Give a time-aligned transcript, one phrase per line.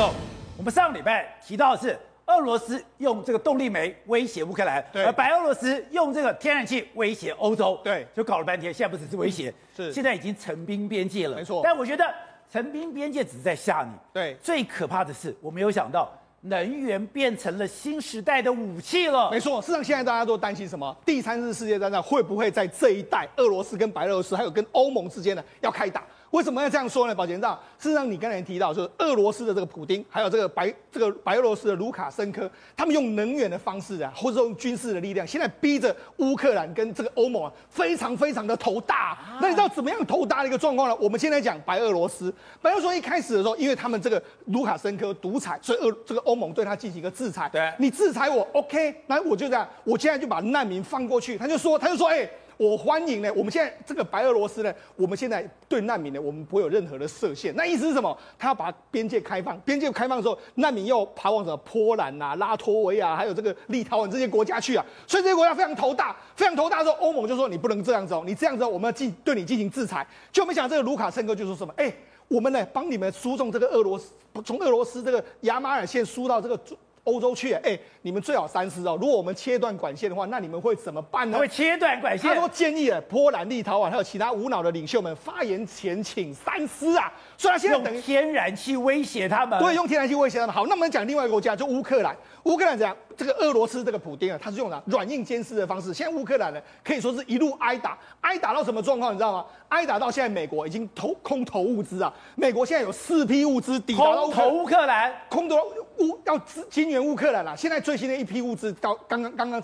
[0.00, 0.14] 走。
[0.56, 1.94] 我们上个礼拜提到的是
[2.24, 11.60] 俄罗斯用这个动力煤威胁乌克兰，对，而白俄罗斯用这个天然气威胁欧洲，对，就搞了半天，现在不只是威胁，是现在已经成兵边界了，没错。
[11.62, 12.02] 但我觉得
[12.50, 16.10] 成兵边界只是在吓你，对，最可怕的是我没有想到。
[16.42, 19.30] 能源变成了新时代的武器了。
[19.30, 20.96] 没错，事实上现在大家都担心什么？
[21.04, 26.02] 第三次世界大战会不会在这一代，俄罗斯跟白俄罗斯还有跟欧盟之间呢要开打？
[26.30, 27.14] 为什么要这样说呢？
[27.14, 39.18] 宝杰道，事实上你刚才提到，就是俄罗斯的这个普丁，还有这个白这个白俄罗斯的卢卡申科，他们用能源的方式啊，或者用军事的力量，现在逼着乌克兰跟这个欧盟啊，非常非常的头大。
[39.40, 40.96] 那你知道怎么样头大的一个状况呢？
[41.00, 47.48] 我们现在讲白俄罗斯，白俄罗斯一开始的时候，因为他们这个卢卡申科独裁，所以俄这个欧盟对他进行一个制裁。
[47.52, 51.36] 对，你制裁我，OK，那我就这样，我现在就把难民放过去。
[51.36, 52.30] 他就说，他就说，哎、欸。
[52.60, 57.56] 我欢迎呢，我们现在这个白俄罗斯呢，我们现在对难民呢，我们不会有任何的设限。
[57.56, 58.14] 那意思是什么？
[58.38, 64.84] 他要把边界开放，边界开放的时候，难民要爬往什么波兰呐、啊、拉脱维亚，还有这个立陶宛这些国家去啊。
[65.06, 70.06] 所以这些国家非常头大，非常头大的时候，欧盟就说你不能这样子哦，你这样子我们要进对你进行制裁。
[70.30, 71.72] 就没想到这个卢卡申科就说什么？
[71.78, 71.90] 哎，
[72.28, 74.12] 我们呢帮你们输送这个俄罗斯，
[74.44, 76.60] 从俄罗斯这个亚马尔线输到这个。
[77.04, 78.96] 欧洲去，哎，你们最好三思哦。
[79.00, 81.38] 如果我们切断管线的话，那你们会怎么办呢？
[81.38, 82.28] 会切断管线。
[82.28, 87.12] 他说建议啊，波兰、立陶宛还有其他无脑的领袖们发言前请三思啊。
[87.36, 90.54] 所以他现在等于用天然气威胁他们，对，用天然气威胁他们。
[90.54, 92.14] 好，那我们讲另外一个国家，就乌克兰。
[92.44, 92.96] 乌克兰怎样？
[93.16, 95.92] 这个俄罗斯这个普丁啊，他是用的软硬兼施的方式。
[95.92, 99.12] 现在乌克兰呢，可以说是一路挨打，挨打到什么状况？
[99.12, 99.44] 你知道吗？
[99.68, 102.12] 挨打到现在，美国已经投空投物资啊。
[102.34, 105.56] 美国现在有四批物资抵达到乌克兰，空投
[105.98, 107.56] 乌要支支援乌克兰了。
[107.56, 109.62] 现在最新的一批物资到刚刚刚刚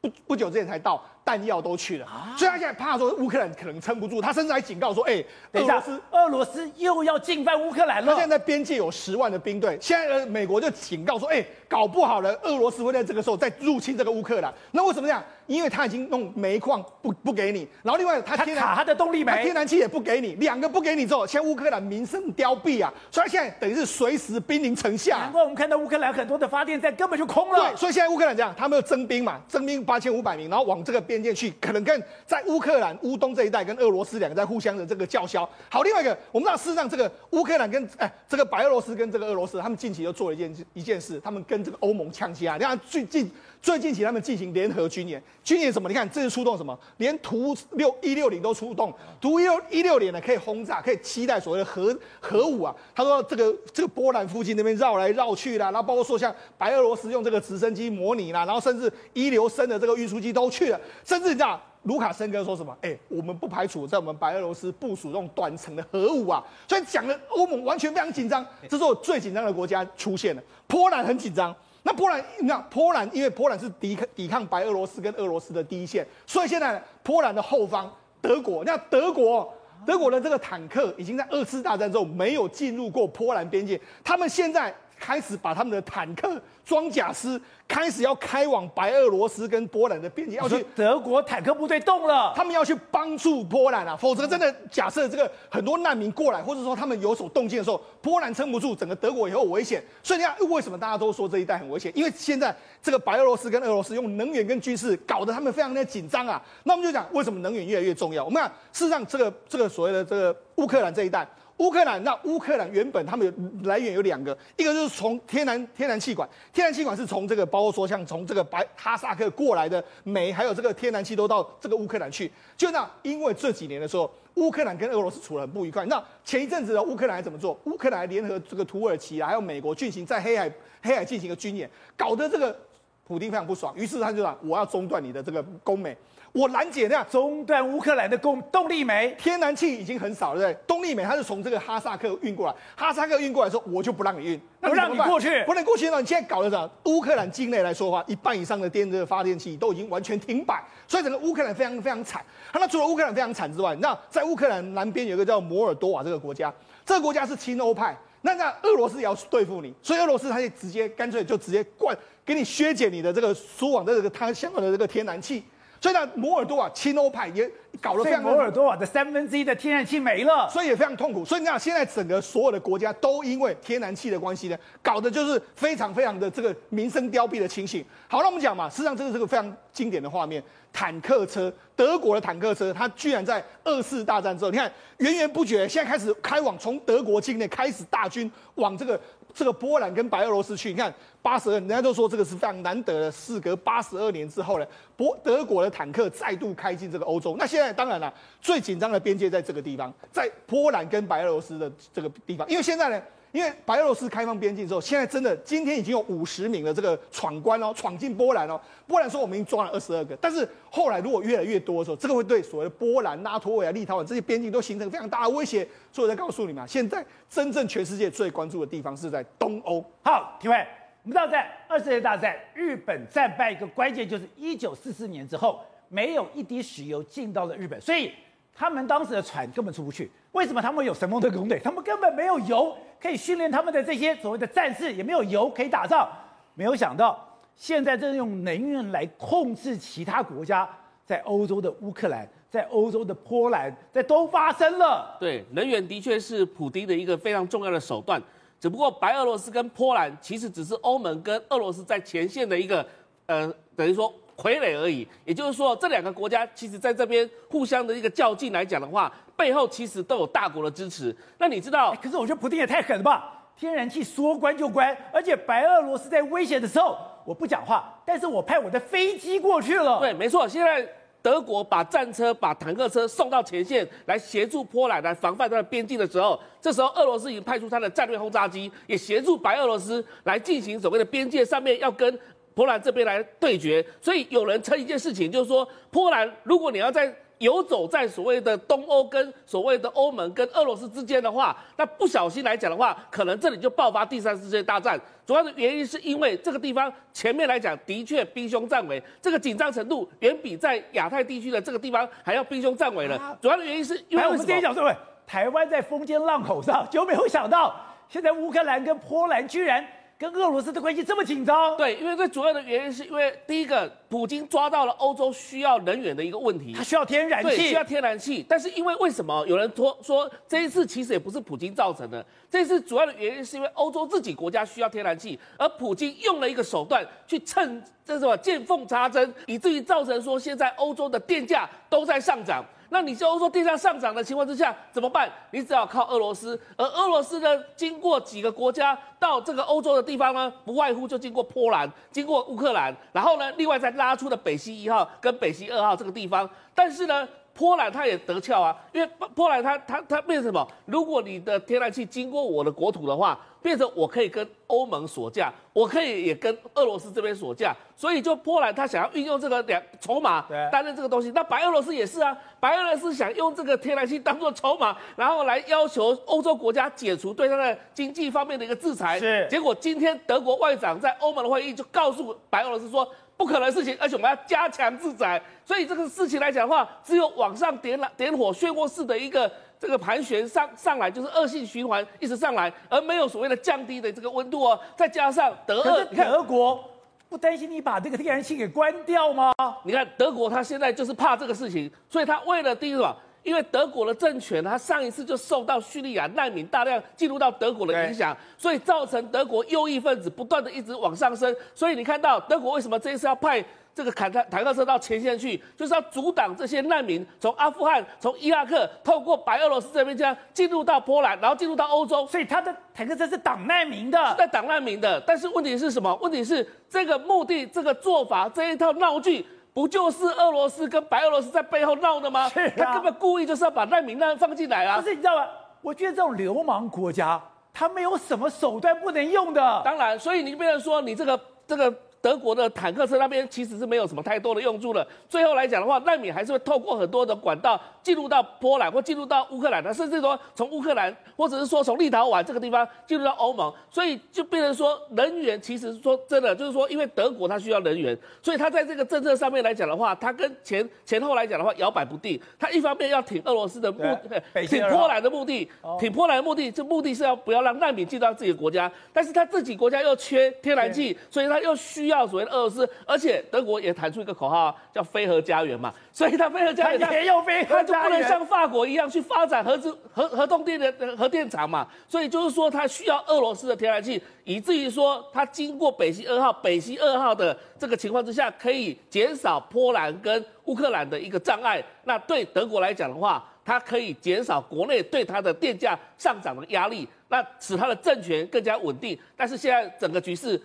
[0.00, 1.02] 不不久之前才到。
[1.28, 2.06] 弹药都去了，
[2.38, 15.22] 所以他现在怕说乌克兰可能撑不住，他甚至还警告说：“哎、欸，俄罗斯，俄罗斯又要进犯乌克兰了。”他现在在边界有十万的兵队，现在美国就警告说：“哎、欸，搞不好了，俄罗斯会在这个时候再入侵这个乌克兰。”那为什么这样？
[15.48, 25.18] 因为他已经弄煤矿不不给你，然后另外他天然他卡他的动力煤，他天然气也不给你，两个不给你之后，现在乌克兰民生凋敝啊，所以他现在等于是随时兵临城下。
[25.18, 27.58] 难怪我们看到乌克兰很多的发电站根本就空了。
[27.58, 31.98] 对，所以现在乌克兰这样，他们要征兵嘛，征兵八千五百名，然后往这个边界去，可能跟。
[32.26, 35.48] 在乌克兰乌东这一带，跟俄罗斯两个在互相的这个叫嚣。
[35.70, 42.58] 好，另外一个，我们知道事实上这个乌克兰跟哎这个白俄罗斯跟这个俄罗斯，他们近期又做了一件一件事，他们跟这个欧盟呛起来。
[42.58, 45.88] 你看最近最近期他们进行联合军演，军演什么？
[45.88, 46.78] 你看这是出动什么？
[46.98, 52.74] 连图六一六零都出动，图一六一六零呢可以轰炸，可以期待所谓的核核武啊。
[52.94, 61.60] 他说这个这个波兰附近那边绕来绕去啦，然后包括说像白俄罗斯用这个直升机模拟啦，然后甚至一流升的这个运输机都去了，甚至你知道。
[61.84, 62.76] 卢卡申科说什么？
[62.82, 66.42] 哎、我们不排除在我们白俄罗斯部署这种短程的核武啊！
[66.68, 68.44] 所以讲的欧盟完全非常紧张。
[68.68, 71.54] 这时候最紧张的国家出现了，波兰很紧张。
[71.88, 77.90] 那波兰，你看波兰，因为波兰是抵抗抵抗白俄罗斯跟俄罗斯的第一线，所以现在波兰的后方
[78.20, 79.50] 德国，那德国
[79.86, 86.40] 德国的这个坦克已经在二次大战之后没有进入过波兰边界，他们现在开始把他们的坦克。
[86.64, 99.82] 装甲师开始要开往白俄罗斯跟波兰的边界，要去德国坦克部队动了，他们要去帮助波兰啊，否则真的假设这个很多难民过来，或者说他们有所动静的时候，波兰撑不住，整个德国也有危险。
[100.02, 101.90] 所以你看，为什么大家都说这一带很危险？
[101.94, 106.42] 因为现在这个白俄罗斯跟俄罗斯用能源跟军事搞得他们非常的紧张啊。
[106.64, 108.22] 那我们就讲为什么能源越来越重要？
[108.22, 111.26] 我们看事实上这个这个所谓的这个乌克兰这一带。
[111.58, 122.30] 乌克兰，那乌克兰原本他们有来源有两个，一个就是从天然天然气管，天然气管是从这个包括说像从这个白哈萨克过来的煤，还有这个天然气都到这个乌克兰去。
[122.56, 125.84] 就那因为这几年的时候，乌克兰跟俄罗斯处得很不愉快。
[125.86, 127.58] 那前一阵子的乌克兰还怎么做？
[127.64, 130.50] 乌克兰联合这个土耳其啊，还有美国进行在黑海
[130.82, 132.56] 黑海进行一个军演，搞得这个
[133.04, 135.96] 普丁非常不爽，于是他就说我要中断你的这个供煤。
[136.32, 140.62] 我拦截那样中断乌克兰的供动力煤，天然气已经很少了，对不对？
[140.66, 145.88] 动力煤它是从这个哈萨克运过来，哈萨克运过来的时候，我就不让你运，不让你过去，不能过去。
[145.90, 146.68] 那你现在搞的啥？
[146.84, 152.24] 乌克兰境内来说的话，一半以上的电热发电机都已经完全停摆，所以整个乌克兰非常非常惨。
[152.52, 156.52] 那除了乌克兰非常惨之外，那在乌克兰南边有一个叫摩尔多瓦这个国家，
[156.84, 165.42] 这个国家是亲欧派，那那俄罗斯也要对付你，所以俄罗斯他就直接干脆就直接灌给你削减你的这个输往的这个它相关的这个天然气。
[165.80, 167.48] 所以呢，摩尔多瓦亲欧派也
[167.80, 168.22] 搞了非常。
[168.22, 171.24] 摩尔多瓦的三分之一的天然气没了，所以也非常痛苦。
[171.24, 177.84] 所以你看，现在整个所有的国家都因为天然气的关系呢，搞的就是非常非常的这个民生凋敝的情形。
[178.08, 180.42] 好，那我们讲嘛，事实上这个是个非常经典的画面，
[180.72, 189.00] 坦克车，德国的坦克车，它居然在二次大战之后，你看源源不绝，现在开始开往从德国境内开始大军往这个
[189.34, 190.92] 这个波兰跟白俄罗斯去，你看
[191.22, 194.66] 八十二，人家都说这个是非常难得的，事隔八十二年之后呢，
[194.96, 197.36] 波德国的坦克再度开进这个欧洲。
[197.38, 203.02] 那现在当然了，最紧张的边界在这个地方，在波兰跟白俄罗斯的这个地方，因为现在呢。
[203.30, 208.58] 因为白俄罗斯开放边境之后，现在真的今天已经有五十名的这个闯关哦，闯进波兰哦。
[208.86, 215.66] 波兰说我们已经抓了二十二个，但是后来如果越来越多的时候，这个会对所谓的波兰、拉脱维亚、立陶宛这些边境都形成非常大的威胁。
[215.92, 219.84] 所以我再告诉你们，现在真正全世界最关注的地方是在东欧。
[220.02, 220.54] 好，体会，
[221.02, 228.10] 我们知道在二次世界大战，日本战败一个关键就是一九四四年之后，没有一滴石油进到了日本，所以
[228.58, 230.10] 他们当时的船根本出不去。
[230.32, 231.60] 为什么他们有神风特攻队？
[231.62, 232.76] 他们根本没有油。
[233.00, 236.10] 可以训练他们的这些所谓的战士，也没有油可以打仗。
[236.54, 237.16] 没有想到，
[237.54, 240.68] 现在正用能源来控制其他国家，
[241.06, 245.16] 在欧洲的乌克兰，在欧洲的波兰，在都发生了。
[245.20, 248.20] 对，能源的确是普丁的一个非常重要的手段。
[248.58, 252.84] 只不过，白俄罗斯跟波兰其实只是欧盟跟俄罗斯在前线的一个，
[253.26, 254.12] 呃，等于说。
[254.38, 261.14] 傀儡而已，也就是说，这两个国家其实在这边互相的一个较劲来讲的话，背后其实都有大国的支持。
[261.38, 261.92] 那你知道？
[262.00, 263.34] 可是我觉得普丁也太狠了吧！
[263.58, 269.98] 天然气说关就关，而且白俄罗斯在威胁的时候，我不讲话，但是我派我的飞机过去了。
[269.98, 270.46] 对，没错。
[270.46, 270.88] 现在
[271.20, 282.16] 德国把战车、把坦克车送到前线来协助波兰来防范它的边境的时候，这时候俄罗斯已经派出它的战略轰炸机，也协助白俄罗斯来进行所谓的边界上面要跟。
[282.58, 295.00] 波兰这边来对决，所以有人称一件事情，就是说，波兰如果你要在游走在所谓的东欧跟所谓的欧盟跟俄罗斯之间的话，那不小心来讲的话，可能这里就爆发第三次世界大战。
[295.24, 303.16] 主要的原因是因为这个地方前面来讲的确兵凶战危，这个紧张程度远比在亚太地区的这个地方还要兵凶战危了。
[303.18, 304.92] 啊、主要的原因是因为我们今天讲说，
[305.24, 307.72] 台湾在风尖浪口上，就没有想到
[308.10, 309.86] 现在乌克兰跟波兰居然。
[310.18, 311.76] 跟俄罗斯的关系这么紧张？
[311.76, 318.44] 对，因为最主要的原因是因为第一个，普京抓到了欧洲需要能源的一个问题，他需要天然气，需要天然气。
[318.48, 332.64] 但是因为为什么有人说说这一次其实也不是普京造成的，这一次主要的原因是因为欧洲自己国家需要天然气，而普京用了一个手段去趁这什么见缝插针，以至于造成说现在欧洲的电价都在上涨。
[332.90, 335.30] 那你在欧洲电价上涨的情况之下怎么办？
[335.50, 346.48] 你只要靠俄罗斯，而俄罗斯呢，经过几个国家到这个欧洲的地方呢，不外乎就经过波兰、经过乌克兰，然后呢，另外再拉出了北溪一号跟北溪二号这个地方。
[346.74, 350.64] 但是呢，波兰它也得翘啊，因为波兰它它它变成什么？
[350.86, 353.36] 如果你的天然气经过我的国土的话。
[353.60, 369.18] 变成我可以跟欧盟锁价，我可以也跟俄罗斯这边锁价，所以就波兰他想要运用这个两筹码担任这个东西，那白俄罗斯也是啊，白俄罗斯想用这个天然气当做筹码，然后来要求欧洲国家解除对他的经济方面的一个制裁。
[369.18, 373.06] 是，结果今天德国外长在欧盟的会议就告诉白俄罗斯说，
[373.38, 375.40] 不可能的事情，而且我们要加强制裁。
[375.64, 379.50] 所以这个事情来讲的话，只有往上点了点火漩涡式的一个。
[379.80, 384.76] 这个盘旋上上来就是恶性循环，一直上来，而没有所谓的降低的这个温度哦。
[384.96, 386.84] 再加上德俄，你看德国
[387.28, 389.52] 不担心你把这个天然气给关掉吗？
[389.84, 393.16] 你看德国，他现在就是怕这个事情，所以他为了第一个，
[393.48, 401.54] 因为德国的政权，它上一次就受到叙利亚难民大量进入到德国的影响，所以造成德国右翼分子不断的一直往上升。
[401.74, 403.64] 所以你看到德国为什么这一次要派？
[403.94, 412.24] 这个坦克坦克车到前线去，就是要阻挡这些难民从阿富汗、从伊拉克透过白俄罗斯这边这样进入到波兰，然后进入到欧洲。
[412.28, 415.20] 所以他的坦克车是挡难民的，是在挡难民的。
[415.26, 416.14] 但是问题是什么？
[416.22, 419.44] 问题是这个目的、这个做法、这一套闹剧，
[419.78, 422.50] 不就是俄罗斯跟白俄罗斯在背后闹的吗？
[422.76, 424.96] 他根本故意就是要把难民难放进来啊！
[424.96, 425.46] 不是，你知道吗？
[425.82, 427.40] 我觉得这种流氓国家，
[427.72, 429.82] 他没有什么手段不能用的。
[429.84, 431.94] 当然，所以你变成说你这个这个。
[432.28, 435.06] 德国的坦克车那边其实是没有什么太多的用处了。
[435.30, 443.72] 最后来讲的话，难民还是会透过很多的管道进入到波兰或进入到乌克兰的，甚至说从乌克兰或者是说从立陶宛这个地方进入到欧盟。
[443.90, 452.38] 所以就变成说，能源其实说真的就是说，因为德国它需要能源，所以它在这个政策上面来讲的话，它跟前前后来讲的话摇摆不定。
[452.58, 454.04] 它一方面要挺俄罗斯的目，
[454.68, 455.66] 挺波兰的目的，
[455.98, 462.17] 挺波兰的目的，这目的是要不要让难民进到自己的国家，但是他自己国家又缺天然气，所以他又需要。
[462.26, 481.82] 所谓的俄罗斯，而且德国也弹出一个口号，叫“非核家园”嘛，所以它非核家园，也有非核家园，它就不能像法国一样去发展核子核核动电的核电厂嘛，所以就是说它需要俄罗斯的天然气，以至于说它经过北溪二号、北溪二号的这个情况之下，可以减少波兰跟乌克兰的一个障碍。
[482.04, 487.06] 那对德国来讲的话，它可以减少国内对它的电价上涨的压力。
[487.30, 489.18] 那使它的政权更加稳定。
[489.36, 490.58] 但是现在整个局势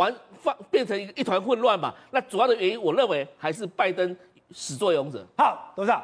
[0.00, 4.16] 完放变成一个一团混乱嘛，那主要的原因我认为还是拜登
[4.50, 5.22] 始作俑者。
[5.36, 6.02] 好，董事长，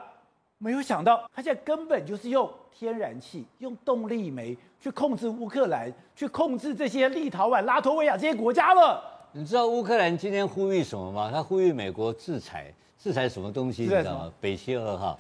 [0.59, 9.03] 没有想到他现在根本就是用天然气、用动力煤去控制乌克兰，去控制这些立陶宛、拉脱维亚这些国家了。
[9.33, 11.31] 你知道乌克兰今天呼吁什么吗？
[11.33, 13.85] 他呼吁美国制裁，制裁什么东西？
[13.85, 14.33] 你知道吗？
[14.39, 15.17] 北溪二号。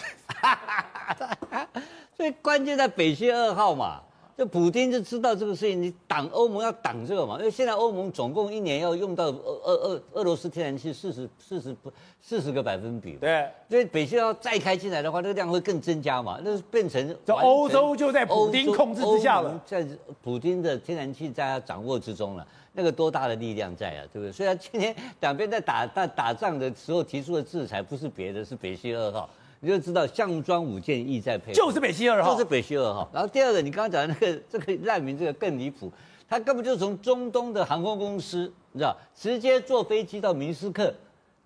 [2.14, 4.02] 所以关键在北溪二号嘛。
[4.36, 7.38] 这普丁就知道这个事情，你挡欧盟要挡这个嘛？
[7.38, 11.90] 因为现在欧盟总共一年要用到俄俄俄俄罗斯天然气四十四十不
[12.20, 13.16] 四十个百分比。
[13.16, 16.38] 对，所以北溪要再开进来的话，这个量会更增加嘛？
[16.44, 19.86] 那是变成这欧洲就在普丁控制之下了，在
[20.22, 22.46] 普丁的天然气在他掌握之中了。
[22.74, 24.04] 那个多大的力量在啊？
[24.12, 24.30] 对不对？
[24.30, 29.30] 虽然今天两边在打打打仗的时候提出的制裁不是别的，是北溪二号。
[29.60, 33.08] 你就知道项庄舞剑，意在沛，就是北溪二号，就是北溪二号。
[33.12, 35.90] 然后第二个，你刚刚讲的那个 这个难民，这个更离谱，
[36.28, 40.92] 他根本就是从中东的航空公司，你知道，直接坐飞机到明斯克，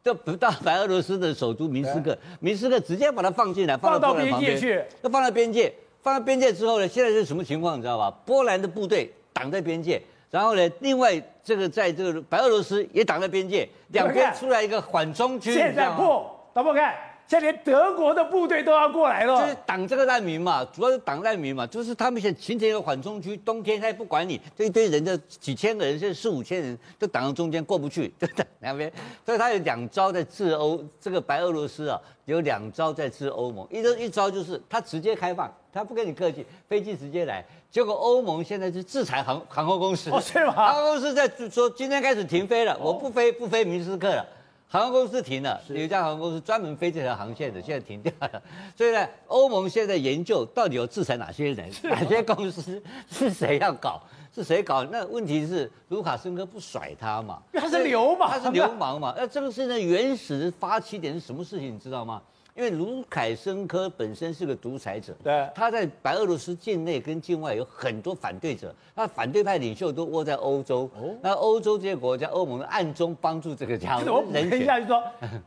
[0.02, 7.78] 就不到白俄罗斯的首都明斯克，明斯克直接把它放进来，放到边界去，就放到边界，放到边界之后呢，现在是什么情况？
[7.78, 8.10] 你知道吧？
[8.24, 16.94] 波兰的部队挡在边界，然后呢，另外这个在这个白俄罗斯也挡在边界，两边出来一个缓冲区，现在破，导播看。
[17.30, 28.92] 现在连德国的部队都要过来了，就是挡这个难民嘛，主要是挡难民嘛，就是他们现在形成一个缓冲区，冬天他也不管你，这一堆人就几千个人，现在四五千人就挡到中间过不去，就 挡两边，
[29.24, 40.52] 所以他有两招在制欧，这个白俄罗斯啊有两招在制欧盟，一招一招就是他直接开放，他不跟你客气，飞机直接来，结果欧盟现在是制裁航航空公司，哦是吗？
[40.52, 44.26] 航空公司在说今天开始停飞了，我不飞不飞明斯克了。
[44.72, 48.40] 航空公司停了，有一家航空公司专门飞这条航线的，现在停掉了。
[48.78, 54.00] 所以呢，欧盟现在研究到底要制裁哪些人、哪些公司，是谁要搞，
[54.32, 54.84] 是谁搞？
[54.84, 57.42] 那问题是卢卡申科不甩他嘛？
[57.52, 59.12] 他是流氓，他是流氓嘛？
[59.16, 61.74] 那这个是呢，原始的发起点是什么事情？
[61.74, 62.22] 你知道吗？
[62.54, 74.12] 因为卢凯申科本身是个独裁者，对，他在白俄罗斯境内跟境外有很多反对者，他反对派领袖都窝在欧洲，哦，那欧洲这些国家，欧盟暗中帮助这个家伙。
[74.12, 75.02] 我等一下就说，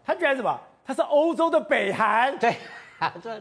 [0.05, 0.59] 他居然什么？
[0.85, 2.55] 他是欧洲的北韩， 对，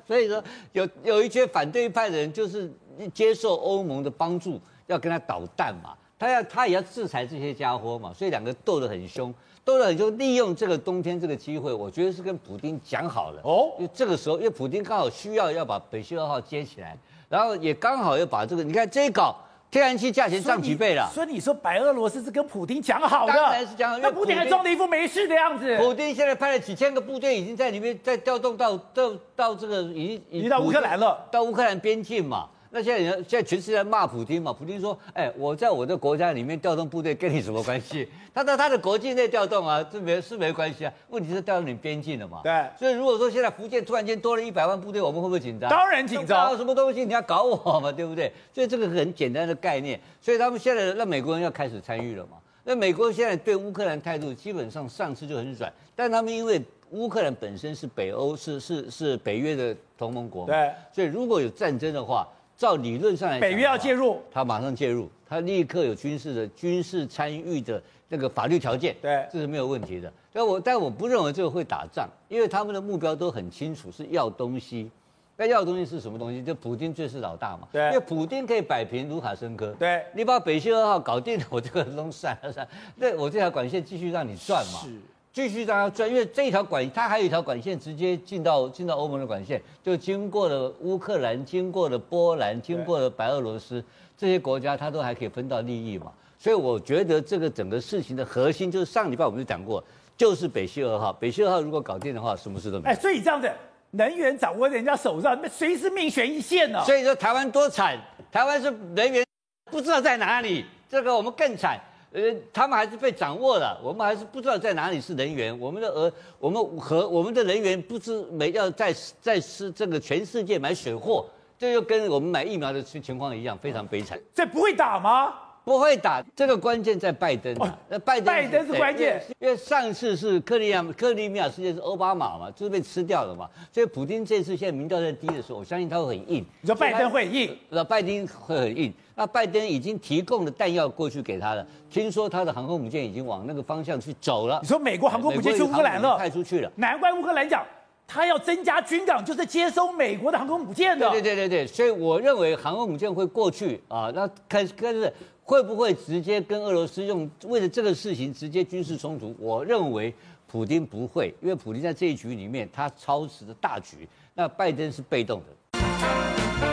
[0.07, 0.43] 所以说
[0.73, 2.71] 有有一些反对派的人就是
[3.15, 9.35] 接受欧盟的帮助，要跟他捣蛋嘛，他要他也要制裁这些家伙嘛，所以两个斗得很凶。
[9.65, 13.73] 斗得很，就利用这个冬天这个机会，我觉得是跟普京讲好了哦。
[13.77, 16.97] 因为这个时候，因为普京刚好需要要把北溪二号接起来，
[17.29, 19.35] 然后也刚好要把这个，你看这一搞，
[19.69, 21.11] 天然气价钱涨几倍了。
[21.13, 23.33] 所以你说白俄罗斯是跟普京讲好的？
[23.33, 23.99] 当然是讲好。
[23.99, 25.77] 那普丁还装了一副没事的样子。
[25.79, 32.49] 普京现在派了几千个部队，已经在里面在调动到到到这个已经已经到乌克兰了，到乌克兰边境嘛。
[32.75, 34.51] 那现在人现在全世界在骂普京嘛？
[34.51, 38.09] 普京说：“哎，我在我的国家里面调动部队，跟你什么关系？
[38.33, 40.93] 他在他的国境内调动啊，这没是没关系啊。
[41.11, 42.41] 问题是调到你边境了嘛？
[42.43, 42.67] 对。
[42.79, 45.69] 所以如果说现在福建突然间多了一百万部队，我们会不会紧张？
[45.69, 46.57] 当然紧张。
[46.57, 47.93] 什么东西你要搞我嘛？
[47.93, 48.33] 对不对？
[48.55, 50.01] 所以这个很简单的概念。
[50.19, 52.39] 所以他们现在让美国人要开始参与了嘛？
[52.65, 56.63] 那美国现在对乌克兰态度基本上上次就很软，但他们因为
[56.93, 60.73] 乌克兰本身是北欧是是是北约的同盟国嘛，对。
[60.91, 62.27] 所以如果有战争的话。
[62.63, 70.13] 照理论上来讲，北约要介入，他马上介入，他立刻有军事的军事参与的那个法律条件，对，这是没有问题的。
[70.33, 74.89] 但我但我不认为这个会打仗，因为他们的目标都很清楚，是要东西。
[75.37, 76.41] 那要的东西是什么东西？
[76.41, 84.79] 就普京最是老大嘛，对，因为普京可以摆平卢卡申科，对，你把北溪二号搞定了，我这个弄散了散，那我这条管线继续让你转嘛。
[84.85, 84.91] 是。
[85.33, 93.83] 继续让它转，因为这一条管，它还有一条管线直接进到进到欧盟的管线，就经过了乌克兰，经过了波兰，经过了白俄罗斯
[94.17, 96.13] 这些国家，它都还可以分到利益嘛。
[96.39, 99.83] 所以我觉得这个整个事情的核心就是上礼拜我们就讲过，
[100.17, 101.13] 就是北溪二号。
[101.13, 102.93] 北溪二号如果搞定的话，什么事都没有。
[102.93, 103.51] 哎，所以这样子，
[103.93, 106.83] 能源掌握在人家手上，那随时命悬一线呢。
[106.85, 107.99] 所以说台湾多惨，
[108.31, 109.25] 台湾是能源
[109.71, 111.81] 不知道在哪里，这个我们更惨。
[112.13, 112.21] 呃，
[112.53, 115.59] 他们还是被掌握了，我们还是不知道在哪里是人员。
[115.59, 121.25] 我们的呃，我们和我们的人员不知没要在在是这个全世界买水货，
[121.59, 124.21] 这就跟我们买疫苗的情情况一样，非常悲惨。
[124.35, 125.35] 这不会打吗？
[125.65, 127.79] 不会打，这个关键在拜登啊。
[127.89, 133.49] 那、哦、拜登拜登是关键，因为上次是克里亚克里米亚事件是奥巴马嘛，就是被吃掉了嘛。
[133.73, 136.45] 所以普京这次现在民调在低的时候，我相信他会很硬。
[136.61, 137.57] 你说拜登会硬？
[137.71, 138.93] 那拜登会很硬。
[139.15, 144.59] 那拜登已经提供了弹药过去给他了，听说他的航空母舰已经往那个方向去走了。
[144.63, 146.17] 你说美国航空母舰去乌克兰了？
[146.17, 146.73] 派出去了。
[146.77, 147.65] 难怪乌克兰讲。
[148.05, 151.09] 他要增加军港，就是接收美国的航空母舰的。
[151.09, 155.11] 对对对对，所以我认为航空母舰会过去啊，那开始开始
[155.53, 159.37] 会不会直接跟俄罗斯用为了这个事情直接军事冲突？
[159.39, 160.11] 我认为
[160.47, 166.72] 普丁不会，因为普丁在这一局里面他操持的大局，那拜登是被动的。